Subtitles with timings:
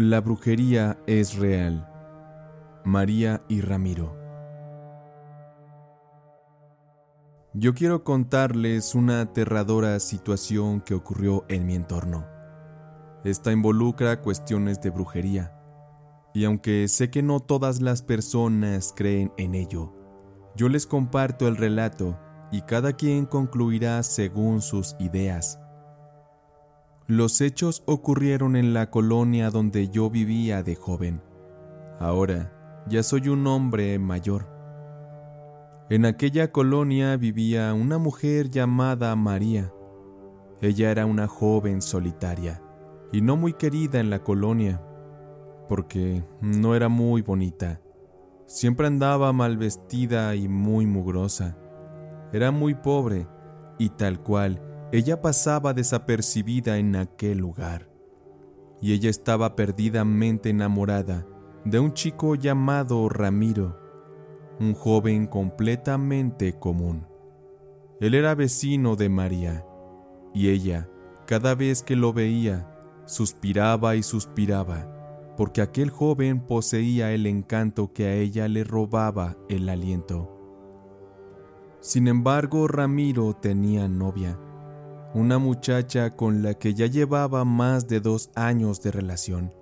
[0.00, 1.84] La brujería es real.
[2.84, 4.16] María y Ramiro.
[7.52, 12.24] Yo quiero contarles una aterradora situación que ocurrió en mi entorno.
[13.24, 15.52] Esta involucra cuestiones de brujería,
[16.32, 19.92] y aunque sé que no todas las personas creen en ello,
[20.54, 22.16] yo les comparto el relato
[22.52, 25.58] y cada quien concluirá según sus ideas.
[27.10, 31.22] Los hechos ocurrieron en la colonia donde yo vivía de joven.
[31.98, 32.52] Ahora
[32.86, 34.46] ya soy un hombre mayor.
[35.88, 39.72] En aquella colonia vivía una mujer llamada María.
[40.60, 42.60] Ella era una joven solitaria
[43.10, 44.82] y no muy querida en la colonia,
[45.66, 47.80] porque no era muy bonita.
[48.44, 51.56] Siempre andaba mal vestida y muy mugrosa.
[52.34, 53.26] Era muy pobre
[53.78, 57.90] y tal cual ella pasaba desapercibida en aquel lugar,
[58.80, 61.26] y ella estaba perdidamente enamorada
[61.64, 63.78] de un chico llamado Ramiro,
[64.58, 67.06] un joven completamente común.
[68.00, 69.66] Él era vecino de María,
[70.32, 70.88] y ella,
[71.26, 78.06] cada vez que lo veía, suspiraba y suspiraba, porque aquel joven poseía el encanto que
[78.06, 80.34] a ella le robaba el aliento.
[81.80, 84.38] Sin embargo, Ramiro tenía novia,
[85.14, 89.52] una muchacha con la que ya llevaba más de dos años de relación.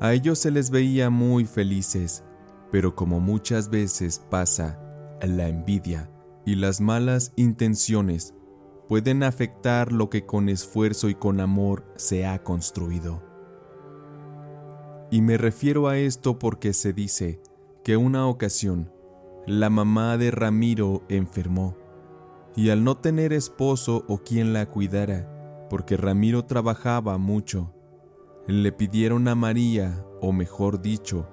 [0.00, 2.24] A ellos se les veía muy felices,
[2.70, 4.78] pero como muchas veces pasa,
[5.22, 6.10] la envidia
[6.44, 8.34] y las malas intenciones
[8.88, 13.22] pueden afectar lo que con esfuerzo y con amor se ha construido.
[15.10, 17.40] Y me refiero a esto porque se dice
[17.84, 18.90] que una ocasión
[19.46, 21.76] la mamá de Ramiro enfermó
[22.56, 27.74] y al no tener esposo o quien la cuidara, porque Ramiro trabajaba mucho,
[28.46, 31.28] le pidieron a María, o mejor dicho,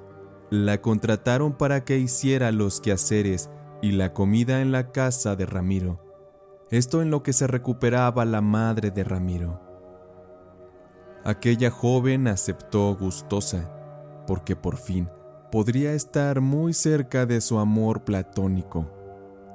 [0.50, 3.50] la contrataron para que hiciera los quehaceres
[3.82, 6.04] y la comida en la casa de Ramiro.
[6.70, 9.62] Esto en lo que se recuperaba la madre de Ramiro.
[11.24, 13.74] Aquella joven aceptó gustosa,
[14.28, 15.10] porque por fin
[15.52, 18.92] podría estar muy cerca de su amor platónico.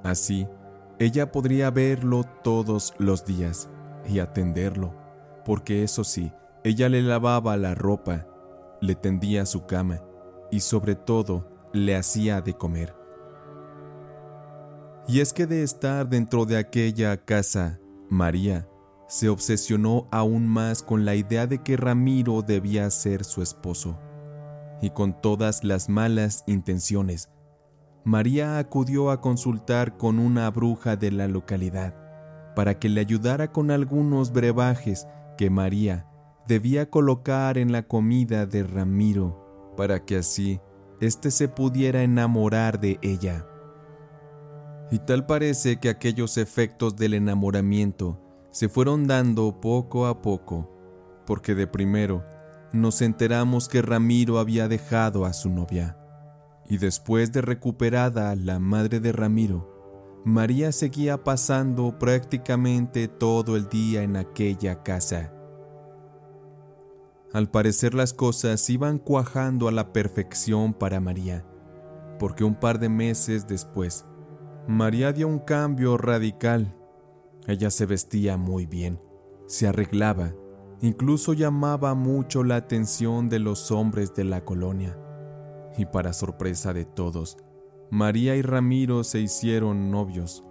[0.02, 0.48] Así,
[1.04, 3.68] ella podría verlo todos los días
[4.08, 4.94] y atenderlo,
[5.44, 6.32] porque eso sí,
[6.62, 8.26] ella le lavaba la ropa,
[8.80, 10.00] le tendía su cama
[10.50, 12.94] y sobre todo le hacía de comer.
[15.08, 18.68] Y es que de estar dentro de aquella casa, María
[19.08, 23.98] se obsesionó aún más con la idea de que Ramiro debía ser su esposo,
[24.80, 27.28] y con todas las malas intenciones
[28.04, 31.94] María acudió a consultar con una bruja de la localidad
[32.56, 35.06] para que le ayudara con algunos brebajes
[35.38, 36.06] que María
[36.48, 40.60] debía colocar en la comida de Ramiro para que así
[41.00, 43.46] éste se pudiera enamorar de ella.
[44.90, 48.20] Y tal parece que aquellos efectos del enamoramiento
[48.50, 50.68] se fueron dando poco a poco,
[51.24, 52.24] porque de primero
[52.72, 56.01] nos enteramos que Ramiro había dejado a su novia
[56.68, 64.02] y después de recuperada la madre de Ramiro, María seguía pasando prácticamente todo el día
[64.02, 65.32] en aquella casa.
[67.32, 71.44] Al parecer las cosas iban cuajando a la perfección para María,
[72.18, 74.04] porque un par de meses después,
[74.68, 76.76] María dio un cambio radical.
[77.48, 79.00] Ella se vestía muy bien,
[79.46, 80.32] se arreglaba,
[80.80, 84.96] incluso llamaba mucho la atención de los hombres de la colonia
[85.76, 87.36] y para sorpresa de todos,
[87.90, 90.44] María y Ramiro se hicieron novios,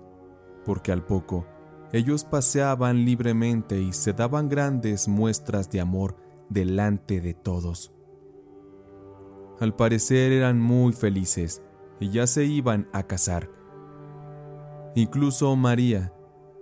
[0.65, 1.47] porque al poco
[1.91, 6.15] ellos paseaban libremente y se daban grandes muestras de amor
[6.49, 7.93] delante de todos.
[9.59, 11.61] Al parecer eran muy felices
[11.99, 13.49] y ya se iban a casar.
[14.95, 16.13] Incluso María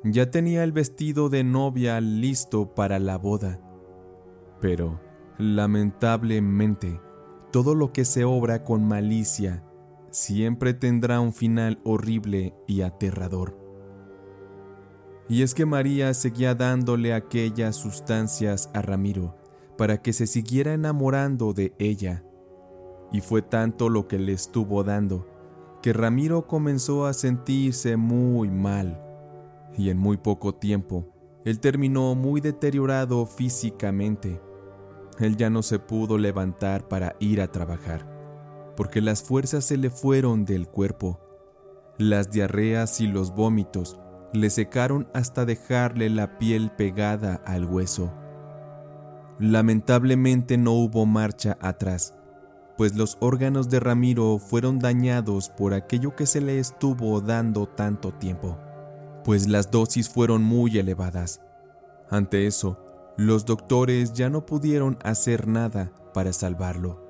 [0.03, 3.59] ya tenía el vestido de novia listo para la boda,
[4.62, 5.00] pero
[5.38, 7.01] lamentablemente
[7.51, 9.63] todo lo que se obra con malicia
[10.12, 13.57] siempre tendrá un final horrible y aterrador.
[15.28, 19.36] Y es que María seguía dándole aquellas sustancias a Ramiro
[19.78, 22.24] para que se siguiera enamorando de ella.
[23.12, 25.28] Y fue tanto lo que le estuvo dando,
[25.81, 29.01] que Ramiro comenzó a sentirse muy mal,
[29.78, 31.07] y en muy poco tiempo,
[31.46, 34.42] él terminó muy deteriorado físicamente.
[35.19, 38.07] Él ya no se pudo levantar para ir a trabajar,
[38.77, 41.19] porque las fuerzas se le fueron del cuerpo.
[41.98, 44.00] Las diarreas y los vómitos
[44.33, 48.13] le secaron hasta dejarle la piel pegada al hueso.
[49.39, 52.15] Lamentablemente no hubo marcha atrás,
[52.77, 58.13] pues los órganos de Ramiro fueron dañados por aquello que se le estuvo dando tanto
[58.13, 58.57] tiempo,
[59.25, 61.42] pues las dosis fueron muy elevadas.
[62.10, 62.88] Ante eso,
[63.19, 67.04] los doctores ya no pudieron hacer nada para salvarlo.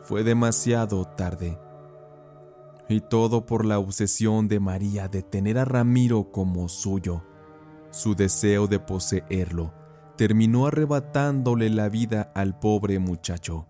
[0.00, 1.58] Fue demasiado tarde.
[2.88, 7.22] Y todo por la obsesión de María de tener a Ramiro como suyo.
[7.90, 9.74] Su deseo de poseerlo
[10.16, 13.66] terminó arrebatándole la vida al pobre muchacho.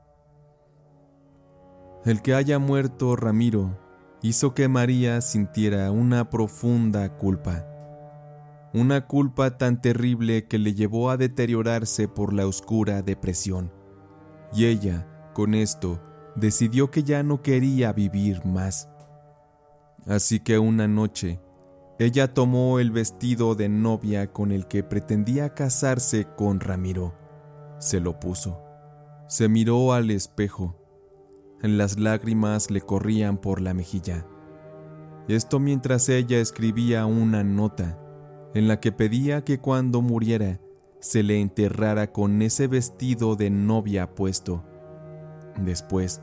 [2.05, 3.77] El que haya muerto Ramiro
[4.23, 7.72] hizo que María sintiera una profunda culpa.
[8.75, 13.71] Una culpa tan terrible que le llevó a deteriorarse por la oscura depresión.
[14.55, 16.01] Y ella, con esto,
[16.37, 18.89] decidió que ya no quería vivir más.
[20.07, 21.39] Así que una noche,
[21.99, 27.15] ella tomó el vestido de novia con el que pretendía casarse con Ramiro.
[27.79, 28.59] Se lo puso.
[29.29, 30.79] Se miró al espejo.
[31.61, 34.27] Las lágrimas le corrían por la mejilla.
[35.29, 38.02] Esto mientras ella escribía una nota
[38.55, 40.61] en la que pedía que cuando muriera
[41.01, 44.65] se le enterrara con ese vestido de novia puesto.
[45.57, 46.23] Después,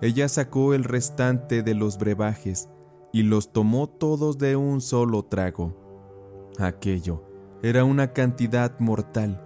[0.00, 2.68] ella sacó el restante de los brebajes
[3.12, 6.52] y los tomó todos de un solo trago.
[6.58, 7.24] Aquello
[7.62, 9.42] era una cantidad mortal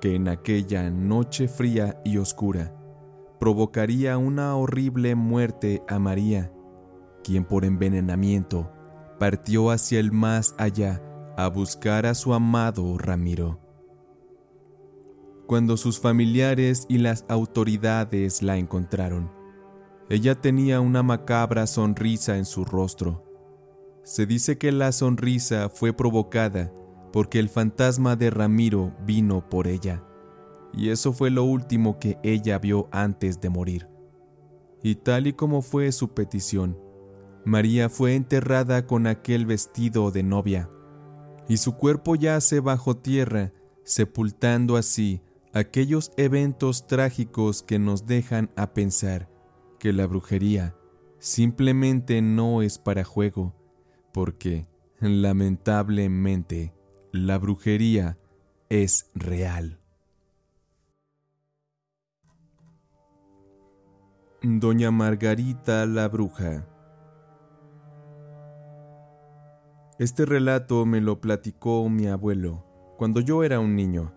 [0.00, 2.74] que en aquella noche fría y oscura
[3.38, 6.52] provocaría una horrible muerte a María,
[7.22, 8.70] quien por envenenamiento
[9.18, 11.02] partió hacia el más allá
[11.36, 13.60] a buscar a su amado Ramiro.
[15.46, 19.30] Cuando sus familiares y las autoridades la encontraron,
[20.08, 23.24] ella tenía una macabra sonrisa en su rostro.
[24.02, 26.72] Se dice que la sonrisa fue provocada
[27.12, 30.02] porque el fantasma de Ramiro vino por ella,
[30.72, 33.88] y eso fue lo último que ella vio antes de morir.
[34.82, 36.76] Y tal y como fue su petición,
[37.44, 40.68] María fue enterrada con aquel vestido de novia,
[41.48, 43.52] y su cuerpo yace bajo tierra,
[43.84, 45.20] sepultando así
[45.52, 49.28] aquellos eventos trágicos que nos dejan a pensar
[49.78, 50.74] que la brujería
[51.18, 53.54] simplemente no es para juego,
[54.12, 54.66] porque,
[55.00, 56.74] lamentablemente,
[57.12, 58.18] la brujería
[58.68, 59.80] es real.
[64.42, 66.66] Doña Margarita la Bruja
[69.96, 72.64] Este relato me lo platicó mi abuelo
[72.98, 74.12] cuando yo era un niño.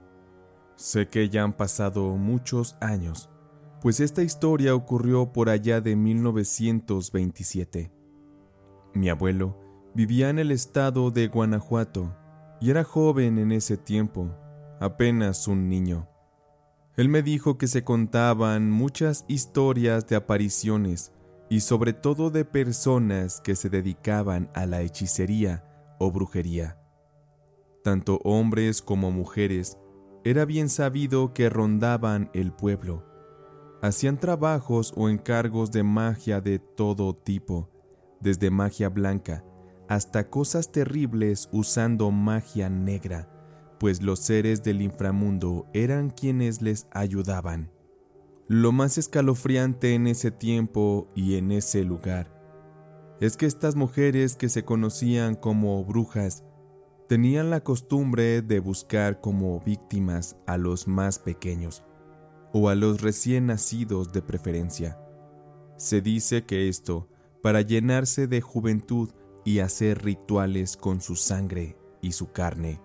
[0.76, 3.30] Sé que ya han pasado muchos años,
[3.80, 7.92] pues esta historia ocurrió por allá de 1927.
[8.96, 9.60] Mi abuelo
[9.94, 12.16] vivía en el estado de Guanajuato
[12.60, 14.36] y era joven en ese tiempo,
[14.80, 16.08] apenas un niño.
[16.96, 21.12] Él me dijo que se contaban muchas historias de apariciones
[21.50, 25.64] y sobre todo de personas que se dedicaban a la hechicería
[26.00, 26.78] o brujería.
[27.84, 29.78] Tanto hombres como mujeres
[30.24, 33.08] era bien sabido que rondaban el pueblo
[33.82, 37.70] hacían trabajos o encargos de magia de todo tipo,
[38.20, 39.44] desde magia blanca
[39.88, 43.30] hasta cosas terribles usando magia negra,
[43.80, 47.72] pues los seres del inframundo eran quienes les ayudaban.
[48.50, 52.34] Lo más escalofriante en ese tiempo y en ese lugar
[53.20, 56.46] es que estas mujeres que se conocían como brujas
[57.10, 61.84] tenían la costumbre de buscar como víctimas a los más pequeños,
[62.54, 64.98] o a los recién nacidos de preferencia.
[65.76, 67.10] Se dice que esto
[67.44, 69.10] para llenarse de juventud
[69.44, 72.82] y hacer rituales con su sangre y su carne.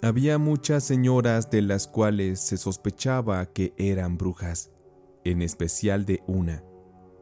[0.00, 4.70] Había muchas señoras de las cuales se sospechaba que eran brujas,
[5.24, 6.62] en especial de una,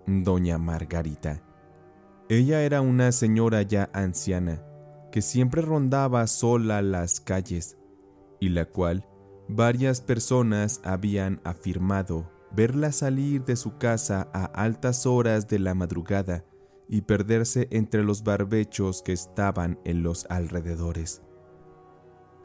[0.06, 1.42] doña Margarita.
[2.28, 4.62] Ella era una señora ya anciana,
[5.12, 7.76] que siempre rondaba sola las calles,
[8.40, 9.06] y la cual
[9.48, 16.44] Varias personas habían afirmado verla salir de su casa a altas horas de la madrugada
[16.88, 21.22] y perderse entre los barbechos que estaban en los alrededores.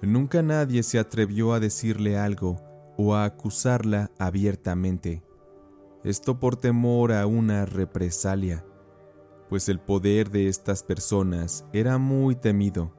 [0.04, 2.62] Nunca nadie se atrevió a decirle algo
[2.98, 5.24] o a acusarla abiertamente.
[6.04, 8.66] Esto por temor a una represalia,
[9.50, 12.92] pues el poder de estas personas era muy temido.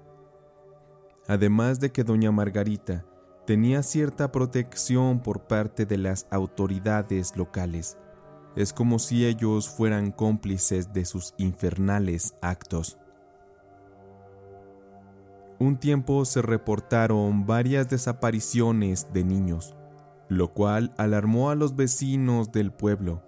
[1.26, 3.04] Además de que doña Margarita
[3.44, 7.98] tenía cierta protección por parte de las autoridades locales,
[8.54, 12.98] es como si ellos fueran cómplices de sus infernales actos.
[15.58, 19.74] Un tiempo se reportaron varias desapariciones de niños,
[20.36, 23.22] lo cual alarmó a los vecinos del pueblo.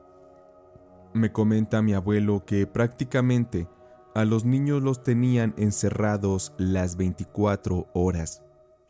[1.12, 3.68] Me comenta mi abuelo que prácticamente
[4.14, 8.42] a los niños los tenían encerrados las 24 horas,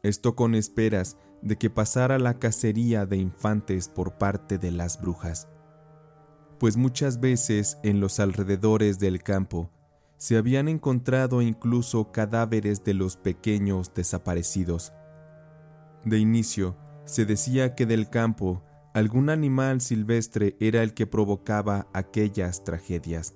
[0.02, 5.48] esto con esperas de que pasara la cacería de infantes por parte de las brujas
[6.58, 9.70] pues muchas veces en los alrededores del campo
[10.16, 14.92] se habían encontrado incluso cadáveres de los pequeños desaparecidos.
[16.04, 18.62] De inicio, se decía que del campo
[18.94, 23.34] algún animal silvestre era el que provocaba aquellas tragedias,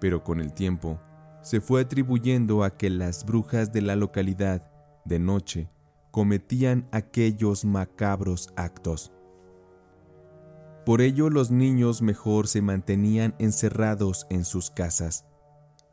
[0.00, 1.00] pero con el tiempo
[1.42, 4.70] se fue atribuyendo a que las brujas de la localidad,
[5.04, 5.70] de noche,
[6.10, 9.12] cometían aquellos macabros actos.
[10.86, 15.24] Por ello los niños mejor se mantenían encerrados en sus casas.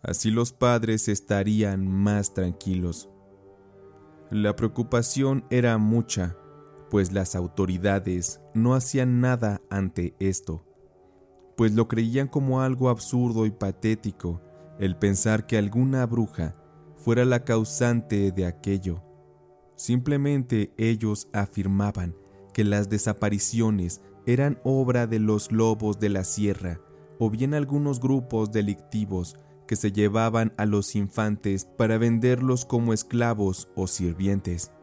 [0.03, 3.09] Así los padres estarían más tranquilos.
[4.29, 6.37] La preocupación era mucha,
[6.91, 10.65] pues las autoridades no hacían nada ante esto,
[11.55, 14.41] pues lo creían como algo absurdo y patético
[14.77, 16.53] el pensar que alguna bruja
[16.97, 19.01] fuera la causante de aquello.
[19.75, 22.13] Simplemente ellos afirmaban
[22.53, 26.81] que las desapariciones eran obra de los lobos de la sierra
[27.19, 33.69] o bien algunos grupos delictivos que se llevaban a los infantes para venderlos como esclavos
[33.75, 34.73] o sirvientes.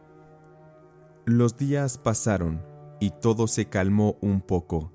[1.29, 2.65] Los días pasaron
[3.01, 4.95] y todo se calmó un poco.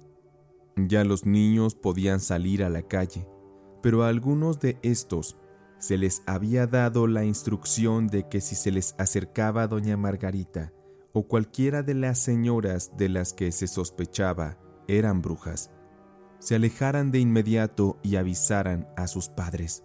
[0.75, 3.28] Ya los niños podían salir a la calle,
[3.84, 5.38] pero a algunos de estos
[5.78, 10.74] se les había dado la instrucción de que si se les acercaba doña Margarita,
[11.12, 15.70] o cualquiera de las señoras de las que se sospechaba eran brujas,
[16.40, 19.84] se alejaran de inmediato y avisaran a sus padres.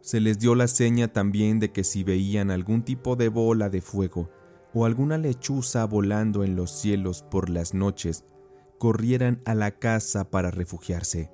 [0.00, 3.82] Se les dio la seña también de que si veían algún tipo de bola de
[3.82, 4.30] fuego
[4.74, 8.24] o alguna lechuza volando en los cielos por las noches,
[8.78, 11.30] corrieran a la casa para refugiarse,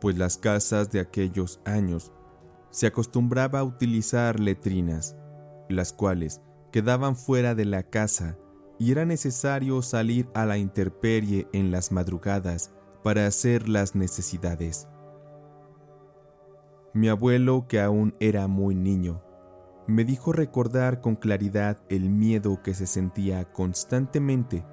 [0.00, 2.12] pues las casas de aquellos años
[2.70, 5.16] se acostumbraba a utilizar letrinas,
[5.68, 8.36] las cuales quedaban fuera de la casa
[8.78, 12.72] y era necesario salir a la intemperie en las madrugadas
[13.02, 14.88] para hacer las necesidades.
[16.92, 19.22] Mi abuelo, que aún era muy niño,
[19.86, 24.64] me dijo recordar con claridad el miedo que se sentía constantemente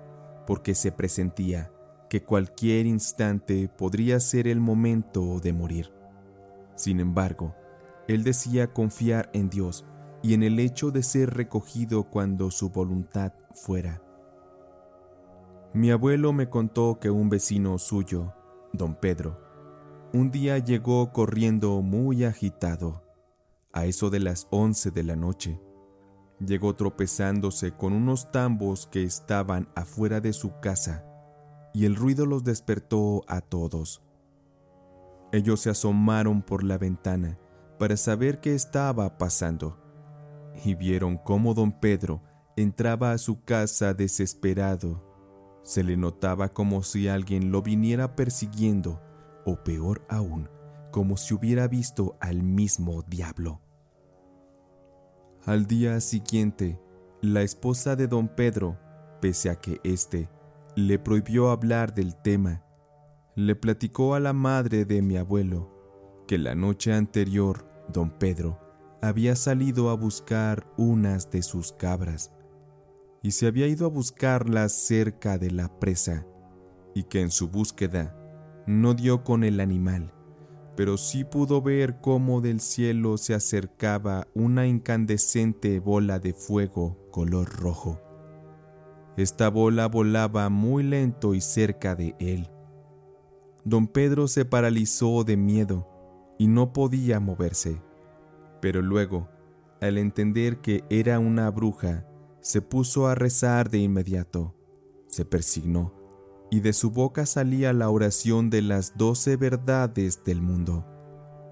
[0.47, 1.71] porque se presentía
[2.09, 5.91] que cualquier instante podría ser el momento de morir.
[6.75, 7.55] Sin embargo,
[8.07, 9.85] él decía confiar en Dios
[10.21, 14.01] y en el hecho de ser recogido cuando su voluntad fuera.
[15.73, 18.33] Mi abuelo me contó que un vecino suyo,
[18.73, 19.41] don Pedro,
[20.13, 23.03] un día llegó corriendo muy agitado,
[23.73, 25.59] a eso de las once de la noche.
[26.39, 31.05] Llegó tropezándose con unos tambos que estaban afuera de su casa,
[31.73, 34.01] y el ruido los despertó a todos.
[35.31, 37.39] Ellos se asomaron por la ventana
[37.79, 39.83] para saber qué estaba pasando
[40.63, 42.21] y vieron cómo don Pedro
[42.55, 45.03] entraba a su casa desesperado.
[45.63, 49.01] Se le notaba como si alguien lo viniera persiguiendo,
[49.45, 50.49] o peor aún,
[50.91, 53.61] como si hubiera visto al mismo diablo.
[55.45, 56.79] Al día siguiente,
[57.21, 58.79] la esposa de don Pedro,
[59.19, 60.29] pese a que éste
[60.77, 62.63] le prohibió hablar del tema,
[63.35, 68.57] le platicó a la madre de mi abuelo que la noche anterior don Pedro
[69.01, 72.31] había salido a buscar unas de sus cabras
[73.21, 76.25] y se había ido a buscarlas cerca de la presa
[76.95, 78.15] y que en su búsqueda
[78.65, 80.12] no dio con el animal,
[80.75, 87.49] pero sí pudo ver cómo del cielo se acercaba una incandescente bola de fuego color
[87.49, 88.01] rojo.
[89.17, 92.49] Esta bola volaba muy lento y cerca de él.
[93.63, 95.87] Don Pedro se paralizó de miedo
[96.39, 97.81] y no podía moverse
[98.63, 99.27] pero luego,
[99.81, 102.07] al entender que era una bruja,
[102.39, 104.55] se puso a rezar de inmediato,
[105.07, 105.93] se persignó,
[106.53, 110.85] y de su boca salía la oración de las doce verdades del mundo,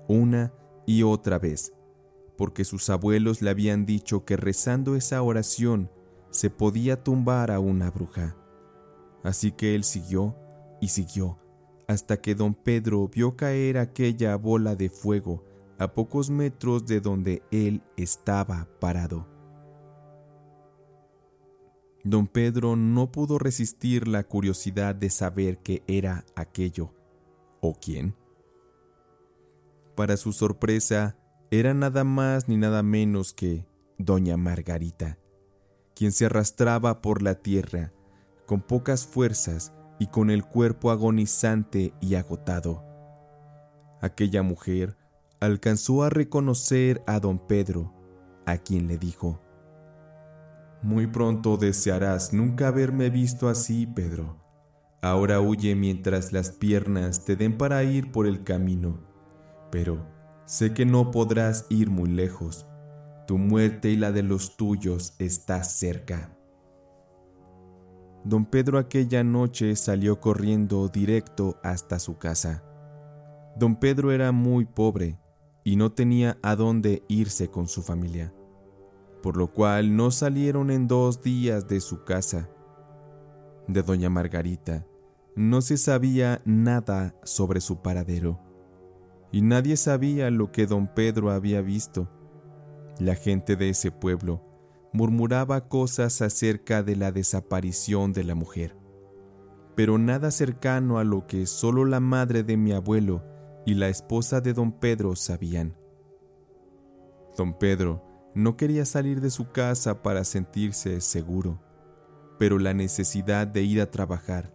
[0.08, 0.54] una
[0.86, 1.74] y otra vez,
[2.38, 5.90] porque sus abuelos le habían dicho que rezando esa oración
[6.30, 8.38] se podía tumbar a una bruja.
[9.24, 10.36] Así que él siguió
[10.82, 11.40] y siguió
[11.88, 15.44] hasta que don Pedro vio caer aquella bola de fuego
[15.80, 19.31] a pocos metros de donde él estaba parado.
[22.04, 26.94] Don Pedro no pudo resistir la curiosidad de saber qué era aquello
[27.60, 28.16] o quién.
[29.96, 31.18] Para su sorpresa,
[31.52, 33.68] era nada más ni nada menos que
[33.98, 35.20] doña Margarita,
[35.96, 37.92] quien se arrastraba por la tierra
[38.48, 42.84] con pocas fuerzas y con el cuerpo agonizante y agotado.
[44.02, 44.98] Aquella mujer
[45.40, 47.94] alcanzó a reconocer a don Pedro,
[48.46, 49.40] a quien le dijo,
[50.84, 54.38] Muy pronto desearás nunca haberme visto así, Pedro.
[55.02, 59.00] Ahora huye mientras las piernas te den para ir por el camino,
[59.72, 60.06] pero
[60.46, 62.68] sé que no podrás ir muy lejos.
[63.28, 66.36] Tu muerte y la de los tuyos está cerca.
[68.24, 72.64] Don Pedro aquella noche salió corriendo directo hasta su casa.
[73.56, 75.18] Don Pedro era muy pobre
[75.64, 78.34] y no tenía a dónde irse con su familia,
[79.22, 82.50] por lo cual no salieron en dos días de su casa.
[83.68, 84.86] De doña Margarita
[85.36, 88.40] no se sabía nada sobre su paradero,
[89.32, 92.10] y nadie sabía lo que don Pedro había visto.
[93.00, 94.44] La gente de ese pueblo
[94.92, 98.76] murmuraba cosas acerca de la desaparición de la mujer,
[99.76, 103.24] pero nada cercano a lo que solo la madre de mi abuelo
[103.66, 105.78] y la esposa de don Pedro sabían.
[107.38, 111.62] Don Pedro no quería salir de su casa para sentirse seguro,
[112.40, 114.54] pero la necesidad de ir a trabajar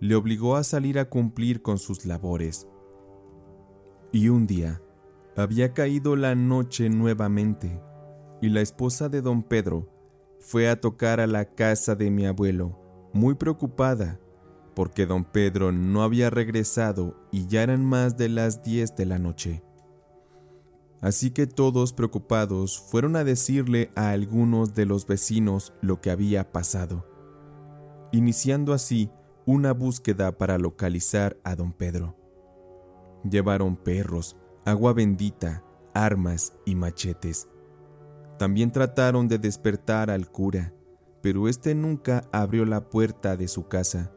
[0.00, 2.66] le obligó a salir a cumplir con sus labores.
[4.12, 4.80] Y un día
[5.36, 7.82] había caído la noche nuevamente
[8.40, 9.88] y la esposa de don Pedro
[10.40, 12.78] fue a tocar a la casa de mi abuelo,
[13.12, 14.18] muy preocupada,
[14.74, 19.18] porque don Pedro no había regresado y ya eran más de las diez de la
[19.18, 19.62] noche.
[21.00, 26.52] Así que todos preocupados fueron a decirle a algunos de los vecinos lo que había
[26.52, 27.06] pasado,
[28.12, 29.10] iniciando así
[29.46, 32.16] una búsqueda para localizar a don Pedro.
[33.28, 37.48] Llevaron perros, agua bendita, armas y machetes
[38.40, 40.72] también trataron de despertar al cura,
[41.20, 44.12] pero éste nunca abrió la puerta de su casa.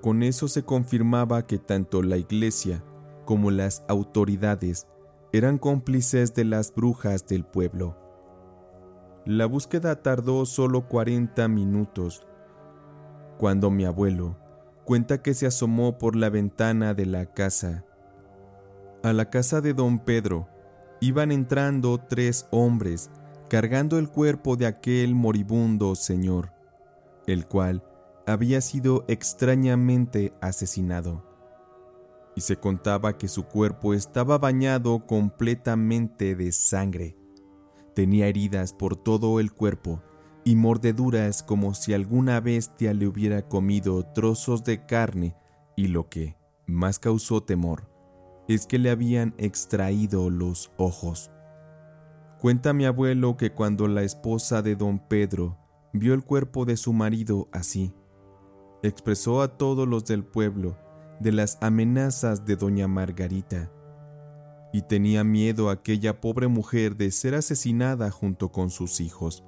[0.00, 2.82] Con eso se confirmaba que tanto la iglesia
[3.26, 4.86] como las autoridades
[5.32, 7.96] eran cómplices de las brujas del pueblo.
[9.24, 12.26] La búsqueda tardó solo 40 minutos,
[13.38, 14.36] cuando mi abuelo
[14.84, 17.84] cuenta que se asomó por la ventana de la casa.
[19.02, 20.48] A la casa de don Pedro
[21.00, 23.10] iban entrando tres hombres
[23.48, 26.52] cargando el cuerpo de aquel moribundo señor,
[27.26, 27.84] el cual
[28.26, 31.31] había sido extrañamente asesinado.
[32.34, 37.16] Y se contaba que su cuerpo estaba bañado completamente de sangre.
[37.94, 40.02] Tenía heridas por todo el cuerpo
[40.44, 45.36] y mordeduras como si alguna bestia le hubiera comido trozos de carne
[45.76, 47.88] y lo que más causó temor
[48.48, 51.30] es que le habían extraído los ojos.
[52.40, 55.58] Cuenta mi abuelo que cuando la esposa de don Pedro
[55.92, 57.94] vio el cuerpo de su marido así,
[58.82, 60.76] expresó a todos los del pueblo
[61.22, 63.70] de las amenazas de doña Margarita,
[64.72, 69.44] y tenía miedo aquella pobre mujer de ser asesinada junto con sus hijos.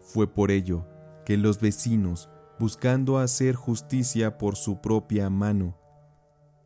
[0.00, 0.86] Fue por ello
[1.24, 2.28] que los vecinos,
[2.58, 5.78] buscando hacer justicia por su propia mano,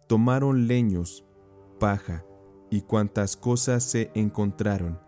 [0.07, 1.25] tomaron leños,
[1.79, 2.25] paja
[2.71, 5.01] y cuantas cosas se encontraron,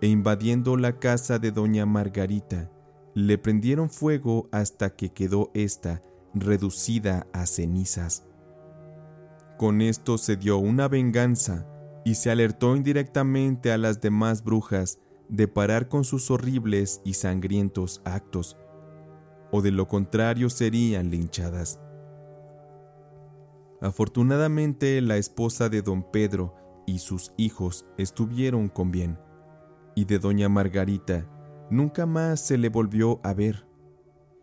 [0.00, 2.70] e invadiendo la casa de doña Margarita,
[3.14, 6.02] le prendieron fuego hasta que quedó ésta
[6.34, 8.26] reducida a cenizas.
[9.62, 11.68] Con esto se dio una venganza
[12.04, 14.98] y se alertó indirectamente a las demás brujas
[15.28, 18.56] de parar con sus horribles y sangrientos actos,
[19.52, 21.78] o de lo contrario serían linchadas.
[23.80, 29.16] Afortunadamente la esposa de don Pedro y sus hijos estuvieron con bien
[29.94, 31.30] y de doña Margarita
[31.70, 33.64] nunca más se le volvió a ver.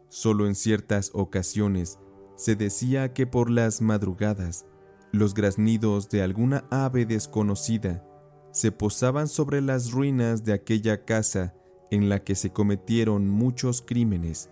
[0.08, 2.00] Solo en ciertas ocasiones
[2.38, 4.66] se decía que por las madrugadas
[5.12, 8.04] los graznidos de alguna ave desconocida
[8.52, 11.54] se posaban sobre las ruinas de aquella casa
[11.92, 14.50] en la que se cometieron muchos crímenes,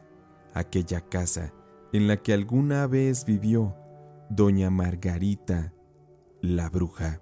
[0.54, 1.54] aquella casa
[1.94, 3.76] en la que alguna vez vivió
[4.30, 5.74] doña Margarita,
[6.42, 7.22] la bruja.